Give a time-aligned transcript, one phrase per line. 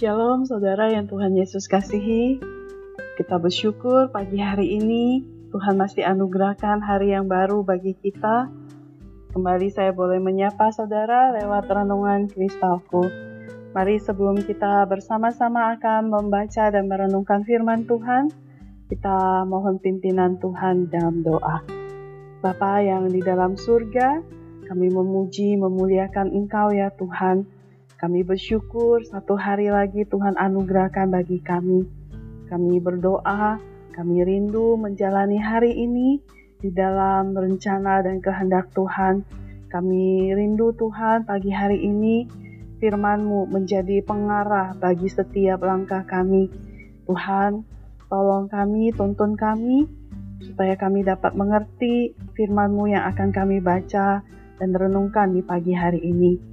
[0.00, 2.40] Shalom saudara yang Tuhan Yesus kasihi.
[3.20, 5.20] Kita bersyukur pagi hari ini
[5.52, 8.48] Tuhan masih anugerahkan hari yang baru bagi kita.
[9.36, 13.04] Kembali saya boleh menyapa saudara lewat renungan kristalku.
[13.76, 18.32] Mari sebelum kita bersama-sama akan membaca dan merenungkan firman Tuhan,
[18.88, 21.60] kita mohon pimpinan Tuhan dalam doa.
[22.40, 24.16] Bapa yang di dalam surga,
[24.64, 27.59] kami memuji, memuliakan Engkau ya Tuhan.
[28.00, 31.84] Kami bersyukur satu hari lagi Tuhan anugerahkan bagi kami.
[32.48, 33.60] Kami berdoa,
[33.92, 36.16] kami rindu menjalani hari ini
[36.64, 39.20] di dalam rencana dan kehendak Tuhan.
[39.68, 42.24] Kami rindu Tuhan pagi hari ini
[42.80, 46.48] firman-Mu menjadi pengarah bagi setiap langkah kami.
[47.04, 47.68] Tuhan,
[48.08, 49.84] tolong kami, tuntun kami,
[50.40, 54.24] supaya kami dapat mengerti firman-Mu yang akan kami baca
[54.56, 56.48] dan renungkan di pagi hari ini.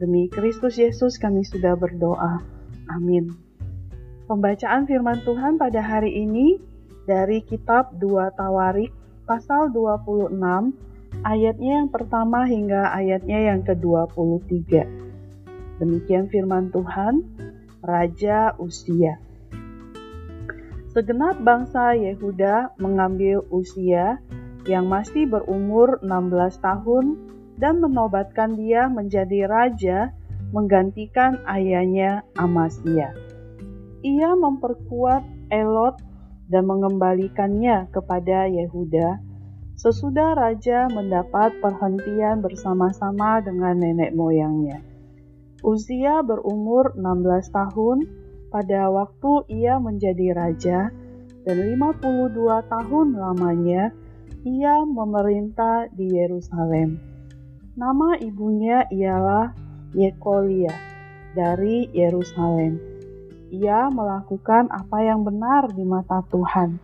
[0.00, 2.40] Demi Kristus Yesus kami sudah berdoa.
[2.88, 3.36] Amin.
[4.24, 6.56] Pembacaan firman Tuhan pada hari ini
[7.04, 8.88] dari kitab 2 Tawarik
[9.28, 10.32] pasal 26
[11.20, 14.88] ayatnya yang pertama hingga ayatnya yang ke-23.
[15.84, 17.20] Demikian firman Tuhan,
[17.84, 19.20] Raja Usia.
[20.96, 24.16] Segenap bangsa Yehuda mengambil usia
[24.64, 27.29] yang masih berumur 16 tahun
[27.60, 30.16] dan menobatkan dia menjadi raja
[30.50, 33.12] menggantikan ayahnya Amasya.
[34.00, 36.00] Ia memperkuat Elot
[36.48, 39.22] dan mengembalikannya kepada Yehuda
[39.78, 44.82] sesudah raja mendapat perhentian bersama-sama dengan nenek moyangnya.
[45.60, 47.96] Uzia berumur 16 tahun
[48.48, 50.78] pada waktu ia menjadi raja
[51.44, 52.34] dan 52
[52.72, 53.92] tahun lamanya
[54.46, 57.09] ia memerintah di Yerusalem.
[57.80, 59.56] Nama ibunya ialah
[59.96, 60.76] Yekolia
[61.32, 62.76] dari Yerusalem.
[63.56, 66.76] Ia melakukan apa yang benar di mata Tuhan,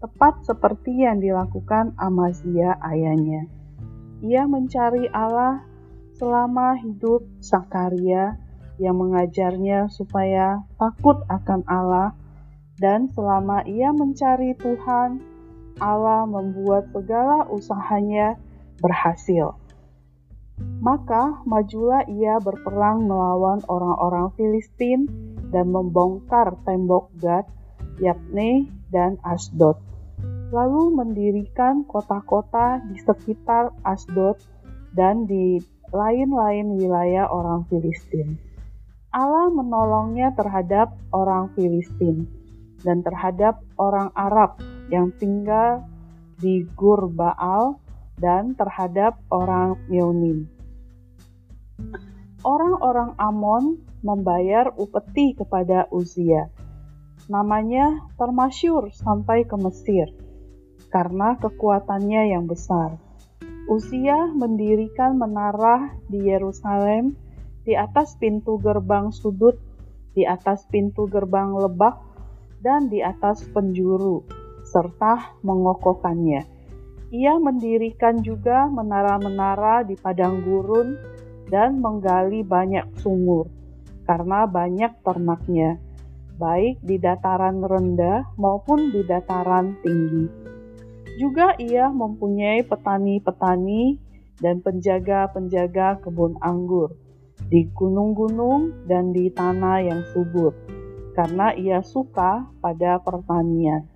[0.00, 3.44] tepat seperti yang dilakukan Amazia ayahnya.
[4.24, 5.60] Ia mencari Allah
[6.16, 8.40] selama hidup Sakaria
[8.80, 12.16] yang mengajarnya supaya takut akan Allah
[12.80, 15.20] dan selama ia mencari Tuhan,
[15.76, 18.40] Allah membuat segala usahanya
[18.80, 19.52] berhasil.
[20.78, 25.10] Maka majulah ia berperang melawan orang-orang Filistin
[25.50, 27.46] dan membongkar tembok Gad,
[27.98, 29.78] yakni dan Asdod.
[30.54, 34.38] Lalu mendirikan kota-kota di sekitar Asdod
[34.94, 35.58] dan di
[35.90, 38.38] lain-lain wilayah orang Filistin.
[39.10, 42.28] Allah menolongnya terhadap orang Filistin
[42.86, 44.60] dan terhadap orang Arab
[44.94, 45.82] yang tinggal
[46.38, 47.82] di Gurbaal
[48.18, 50.50] dan terhadap orang Meunim.
[52.42, 56.50] Orang-orang Amon membayar upeti kepada Uzia.
[57.30, 60.06] Namanya termasyur sampai ke Mesir
[60.90, 62.98] karena kekuatannya yang besar.
[63.68, 67.14] Uzia mendirikan menara di Yerusalem
[67.68, 69.60] di atas pintu gerbang sudut,
[70.16, 72.00] di atas pintu gerbang lebak,
[72.64, 74.24] dan di atas penjuru,
[74.64, 76.48] serta mengokokannya.
[77.08, 80.92] Ia mendirikan juga menara-menara di padang gurun
[81.48, 83.48] dan menggali banyak sumur
[84.04, 85.80] karena banyak ternaknya,
[86.36, 90.28] baik di dataran rendah maupun di dataran tinggi.
[91.16, 93.96] Juga ia mempunyai petani-petani
[94.44, 96.92] dan penjaga-penjaga kebun anggur
[97.48, 100.52] di gunung-gunung dan di tanah yang subur,
[101.16, 103.88] karena ia suka pada pertanian.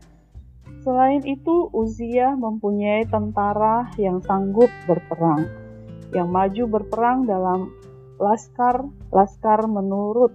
[0.83, 5.47] Selain itu, Uziah mempunyai tentara yang sanggup berperang,
[6.11, 7.71] yang maju berperang dalam
[8.19, 10.35] laskar-laskar menurut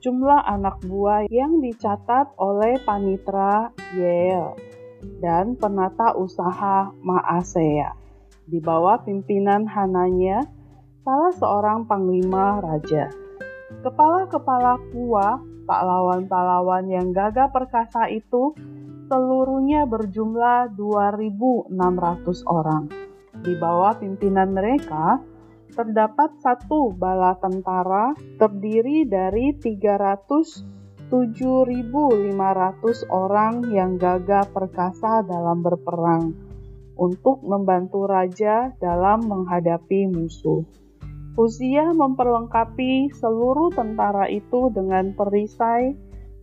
[0.00, 4.56] jumlah anak buah yang dicatat oleh panitra Yael
[5.20, 7.92] dan penata usaha Maasea
[8.48, 10.40] di bawah pimpinan Hananya,
[11.04, 13.12] salah seorang panglima raja.
[13.84, 15.36] Kepala-kepala pua,
[15.68, 18.56] pahlawan-pahlawan yang gagah perkasa itu
[19.12, 21.68] seluruhnya berjumlah 2.600
[22.48, 22.88] orang.
[23.44, 25.20] Di bawah pimpinan mereka,
[25.76, 31.12] terdapat satu bala tentara terdiri dari 307.500
[33.12, 36.32] orang yang gagah perkasa dalam berperang
[36.96, 40.64] untuk membantu raja dalam menghadapi musuh.
[41.36, 45.92] Fuzia memperlengkapi seluruh tentara itu dengan perisai,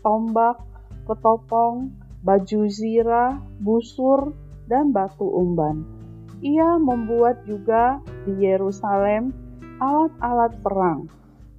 [0.06, 0.58] tombak,
[1.10, 4.36] ketopong, baju zirah, busur,
[4.68, 5.86] dan batu umban.
[6.44, 9.32] Ia membuat juga di Yerusalem
[9.80, 11.00] alat-alat perang,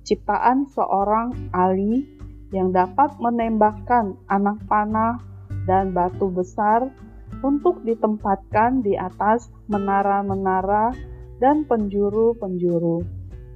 [0.04, 2.08] ciptaan seorang Ali
[2.52, 5.20] yang dapat menembakkan anak panah
[5.68, 6.88] dan batu besar
[7.40, 10.92] untuk ditempatkan di atas menara-menara
[11.40, 13.04] dan penjuru-penjuru.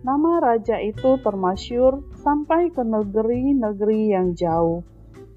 [0.04, 4.84] Nama raja itu termasyur sampai ke negeri-negeri yang jauh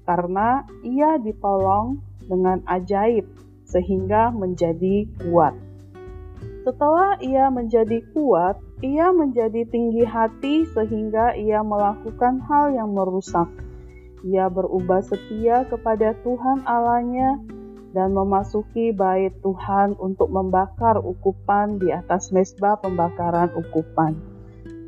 [0.08, 3.28] karena ia ditolong dengan ajaib
[3.68, 5.52] sehingga menjadi kuat.
[6.64, 13.48] Setelah ia menjadi kuat, ia menjadi tinggi hati sehingga ia melakukan hal yang merusak.
[14.24, 17.36] Ia berubah setia kepada Tuhan Allahnya
[17.92, 24.16] dan memasuki bait Tuhan untuk membakar ukupan di atas mesbah pembakaran ukupan.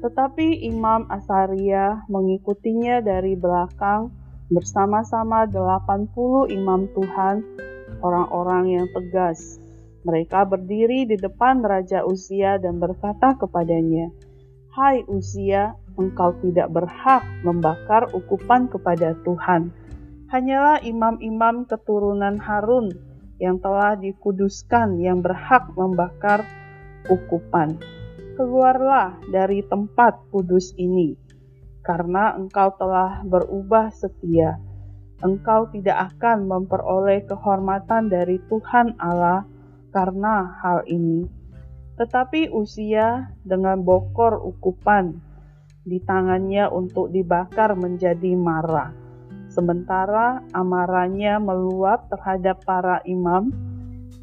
[0.00, 4.12] Tetapi Imam Asaria mengikutinya dari belakang
[4.50, 7.46] bersama-sama 80 imam Tuhan,
[8.02, 9.62] orang-orang yang tegas.
[10.02, 14.10] Mereka berdiri di depan Raja Usia dan berkata kepadanya,
[14.74, 19.70] Hai Usia, engkau tidak berhak membakar ukupan kepada Tuhan.
[20.34, 22.90] Hanyalah imam-imam keturunan Harun
[23.38, 26.42] yang telah dikuduskan yang berhak membakar
[27.06, 27.78] ukupan.
[28.38, 31.12] Keluarlah dari tempat kudus ini
[31.84, 34.60] karena engkau telah berubah setia.
[35.20, 39.44] Engkau tidak akan memperoleh kehormatan dari Tuhan Allah
[39.92, 41.28] karena hal ini.
[42.00, 45.20] Tetapi usia dengan bokor ukupan
[45.84, 48.96] di tangannya untuk dibakar menjadi marah.
[49.52, 53.50] Sementara amarahnya meluap terhadap para imam,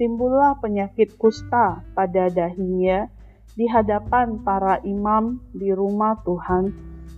[0.01, 3.06] timbullah penyakit kusta pada dahinya
[3.54, 6.71] di hadapan para imam di rumah Tuhan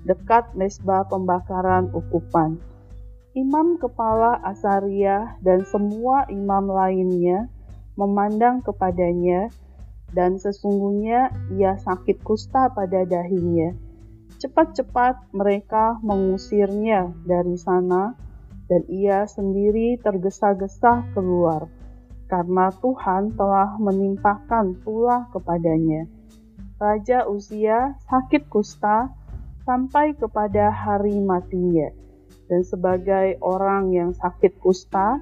[0.07, 2.55] dekat mesbah pembakaran ukupan.
[3.35, 7.47] Imam kepala Asaria dan semua imam lainnya
[7.99, 9.47] memandang kepadanya
[10.15, 13.75] dan sesungguhnya ia sakit kusta pada dahinya.
[14.39, 18.15] Cepat-cepat mereka mengusirnya dari sana
[18.71, 21.67] dan ia sendiri tergesa-gesa keluar
[22.31, 26.07] karena Tuhan telah menimpahkan pula kepadanya.
[26.79, 29.11] Raja usia sakit kusta
[29.69, 31.85] sampai kepada hari matinya.
[32.49, 35.21] Dan sebagai orang yang sakit kusta,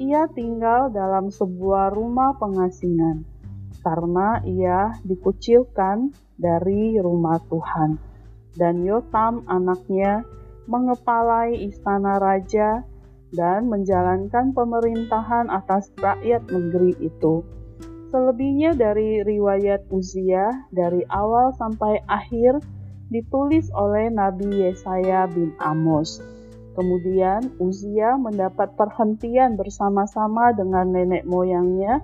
[0.00, 3.28] ia tinggal dalam sebuah rumah pengasingan
[3.84, 6.08] karena ia dikucilkan
[6.40, 8.00] dari rumah Tuhan.
[8.56, 10.24] Dan Yotam anaknya
[10.64, 12.80] mengepalai istana raja
[13.36, 17.44] dan menjalankan pemerintahan atas rakyat negeri itu.
[18.08, 22.60] Selebihnya dari riwayat Uziah dari awal sampai akhir
[23.12, 26.18] ditulis oleh Nabi Yesaya bin Amos.
[26.72, 32.00] Kemudian Uzia mendapat perhentian bersama-sama dengan nenek moyangnya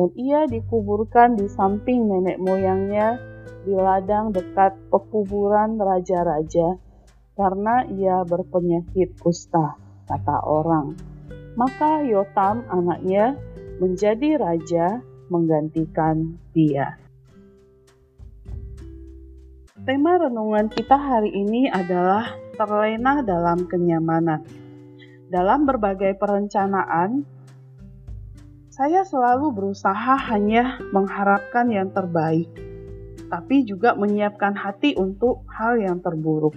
[0.00, 3.20] dan ia dikuburkan di samping nenek moyangnya
[3.68, 6.80] di ladang dekat pekuburan raja-raja
[7.36, 9.76] karena ia berpenyakit kusta,
[10.08, 10.96] kata orang.
[11.60, 13.36] Maka Yotam anaknya
[13.76, 16.96] menjadi raja menggantikan dia.
[19.88, 22.28] Tema renungan kita hari ini adalah
[22.60, 24.44] terlena dalam kenyamanan.
[25.32, 27.24] Dalam berbagai perencanaan,
[28.68, 32.52] saya selalu berusaha hanya mengharapkan yang terbaik,
[33.32, 36.52] tapi juga menyiapkan hati untuk hal yang terburuk.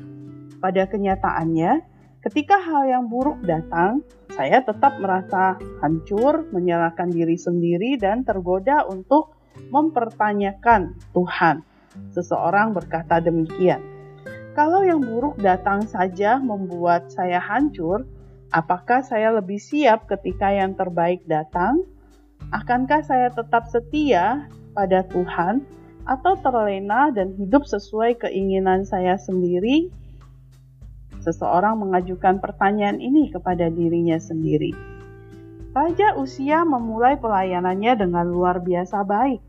[0.59, 1.87] Pada kenyataannya,
[2.27, 4.03] ketika hal yang buruk datang,
[4.35, 9.39] saya tetap merasa hancur, menyalahkan diri sendiri, dan tergoda untuk
[9.71, 11.70] mempertanyakan Tuhan
[12.15, 13.83] Seseorang berkata demikian.
[14.51, 18.03] Kalau yang buruk datang saja membuat saya hancur,
[18.51, 21.83] apakah saya lebih siap ketika yang terbaik datang?
[22.51, 24.43] Akankah saya tetap setia
[24.75, 25.63] pada Tuhan
[26.03, 29.87] atau terlena dan hidup sesuai keinginan saya sendiri?
[31.23, 34.73] Seseorang mengajukan pertanyaan ini kepada dirinya sendiri.
[35.71, 39.39] Raja Usia memulai pelayanannya dengan luar biasa baik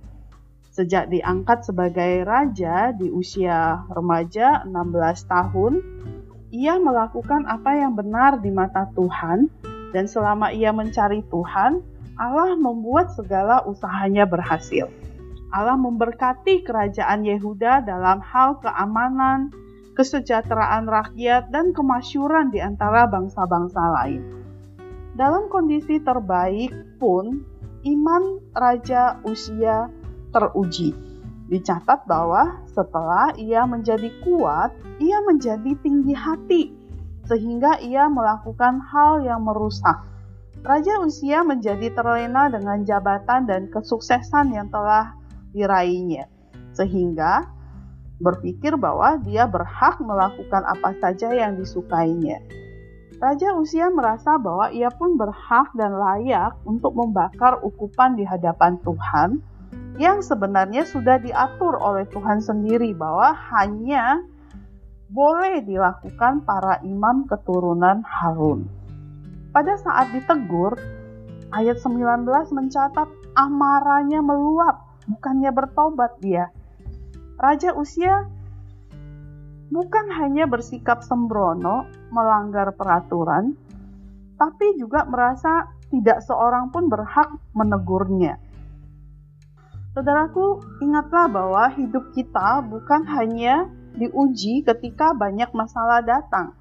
[0.73, 5.73] Sejak diangkat sebagai raja di usia remaja 16 tahun,
[6.49, 9.53] ia melakukan apa yang benar di mata Tuhan
[9.93, 11.85] dan selama ia mencari Tuhan,
[12.17, 14.89] Allah membuat segala usahanya berhasil.
[15.53, 19.53] Allah memberkati kerajaan Yehuda dalam hal keamanan,
[19.93, 24.25] kesejahteraan rakyat, dan kemasyuran di antara bangsa-bangsa lain.
[25.21, 27.45] Dalam kondisi terbaik pun,
[27.85, 29.93] iman Raja Usia
[30.33, 30.91] teruji.
[31.53, 36.63] Dicatat bahwa setelah ia menjadi kuat, ia menjadi tinggi hati,
[37.29, 40.01] sehingga ia melakukan hal yang merusak.
[40.65, 45.13] Raja Usia menjadi terlena dengan jabatan dan kesuksesan yang telah
[45.53, 46.25] diraihnya,
[46.73, 47.45] sehingga
[48.23, 52.41] berpikir bahwa dia berhak melakukan apa saja yang disukainya.
[53.21, 59.43] Raja Usia merasa bahwa ia pun berhak dan layak untuk membakar ukupan di hadapan Tuhan,
[60.01, 64.25] yang sebenarnya sudah diatur oleh Tuhan sendiri bahwa hanya
[65.13, 68.65] boleh dilakukan para imam keturunan Harun.
[69.53, 70.81] Pada saat ditegur,
[71.53, 72.25] ayat 19
[72.57, 73.05] mencatat
[73.37, 76.49] amarahnya meluap, bukannya bertobat dia.
[77.37, 78.25] Raja Usia
[79.69, 83.53] bukan hanya bersikap sembrono, melanggar peraturan,
[84.41, 88.41] tapi juga merasa tidak seorang pun berhak menegurnya
[89.93, 96.57] Saudaraku, ingatlah bahwa hidup kita bukan hanya diuji ketika banyak masalah datang,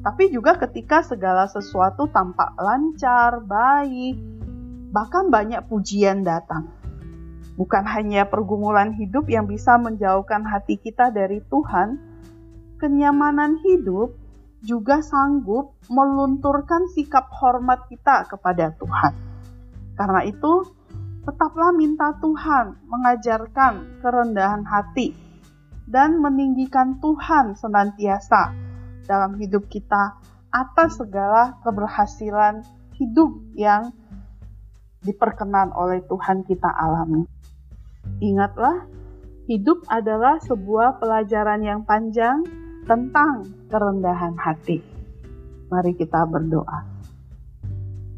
[0.00, 4.16] tapi juga ketika segala sesuatu tampak lancar, baik,
[4.96, 6.72] bahkan banyak pujian datang.
[7.60, 12.00] Bukan hanya pergumulan hidup yang bisa menjauhkan hati kita dari Tuhan,
[12.80, 14.16] kenyamanan hidup
[14.64, 19.12] juga sanggup melunturkan sikap hormat kita kepada Tuhan.
[19.92, 20.64] Karena itu,
[21.22, 25.14] tetaplah minta Tuhan mengajarkan kerendahan hati
[25.86, 28.50] dan meninggikan Tuhan senantiasa
[29.06, 30.18] dalam hidup kita
[30.50, 32.66] atas segala keberhasilan
[32.98, 33.94] hidup yang
[35.06, 37.26] diperkenan oleh Tuhan kita alami.
[38.22, 38.86] Ingatlah,
[39.46, 42.42] hidup adalah sebuah pelajaran yang panjang
[42.86, 44.82] tentang kerendahan hati.
[45.70, 46.86] Mari kita berdoa.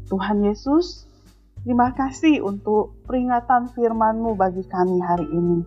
[0.05, 1.09] Tuhan Yesus,
[1.65, 5.65] Terima kasih untuk peringatan firman-Mu bagi kami hari ini.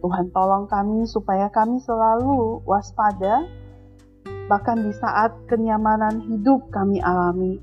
[0.00, 3.44] Tuhan tolong kami supaya kami selalu waspada,
[4.48, 7.60] bahkan di saat kenyamanan hidup kami alami,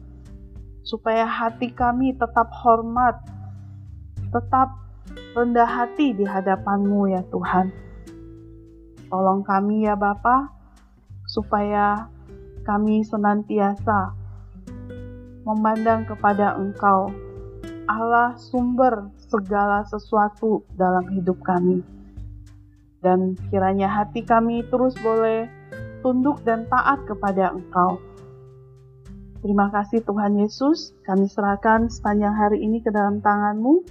[0.85, 3.17] supaya hati kami tetap hormat,
[4.29, 4.77] tetap
[5.33, 7.73] rendah hati di hadapan-Mu ya Tuhan.
[9.09, 10.53] Tolong kami ya Bapa,
[11.25, 12.13] supaya
[12.61, 14.16] kami senantiasa
[15.47, 17.07] memandang kepada Engkau,
[17.87, 21.79] Allah sumber segala sesuatu dalam hidup kami.
[22.99, 25.47] Dan kiranya hati kami terus boleh
[26.03, 27.95] tunduk dan taat kepada Engkau.
[29.39, 33.87] Terima kasih Tuhan Yesus, kami serahkan sepanjang hari ini ke dalam tanganmu,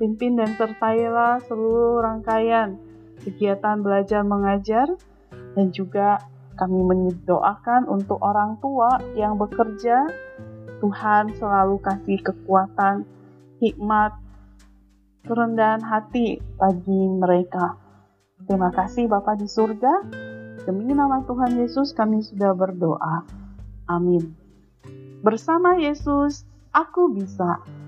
[0.00, 2.80] Pimpin dan sertailah seluruh rangkaian
[3.20, 4.88] kegiatan belajar mengajar
[5.52, 6.16] dan juga
[6.56, 10.08] kami mendoakan untuk orang tua yang bekerja
[10.80, 13.04] Tuhan selalu kasih kekuatan,
[13.60, 14.16] hikmat,
[15.28, 17.76] kerendahan hati bagi mereka.
[18.48, 19.92] Terima kasih Bapak di surga.
[20.64, 23.24] Demi nama Tuhan Yesus kami sudah berdoa.
[23.92, 24.32] Amin.
[25.20, 27.79] Bersama Yesus, aku bisa.